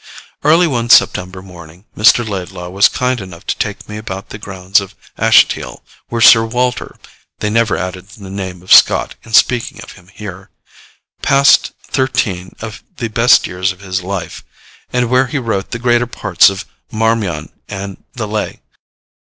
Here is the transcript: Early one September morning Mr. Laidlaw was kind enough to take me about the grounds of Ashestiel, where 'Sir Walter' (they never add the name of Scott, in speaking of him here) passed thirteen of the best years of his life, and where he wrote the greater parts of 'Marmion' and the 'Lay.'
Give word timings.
Early 0.43 0.65
one 0.65 0.89
September 0.89 1.43
morning 1.43 1.85
Mr. 1.95 2.27
Laidlaw 2.27 2.69
was 2.69 2.89
kind 2.89 3.21
enough 3.21 3.45
to 3.45 3.55
take 3.59 3.87
me 3.87 3.97
about 3.97 4.29
the 4.29 4.39
grounds 4.39 4.81
of 4.81 4.95
Ashestiel, 5.15 5.83
where 6.09 6.19
'Sir 6.21 6.43
Walter' 6.45 6.95
(they 7.37 7.51
never 7.51 7.77
add 7.77 7.93
the 7.93 8.29
name 8.31 8.63
of 8.63 8.73
Scott, 8.73 9.13
in 9.21 9.31
speaking 9.33 9.79
of 9.83 9.91
him 9.91 10.07
here) 10.07 10.49
passed 11.21 11.73
thirteen 11.83 12.55
of 12.61 12.83
the 12.97 13.09
best 13.09 13.45
years 13.45 13.71
of 13.71 13.81
his 13.81 14.01
life, 14.01 14.43
and 14.91 15.07
where 15.07 15.27
he 15.27 15.37
wrote 15.37 15.69
the 15.69 15.77
greater 15.77 16.07
parts 16.07 16.49
of 16.49 16.65
'Marmion' 16.91 17.51
and 17.69 18.03
the 18.13 18.27
'Lay.' 18.27 18.59